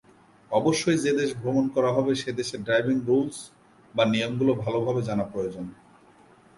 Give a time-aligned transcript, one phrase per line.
[0.51, 3.37] অবশ্যই যে দেশ ভ্রমণ করা হবে সেদেশের ড্রাইভিং রুলস
[3.95, 5.65] বা নিয়মগুলো ভালোভাবে জানা প্রয়োজন।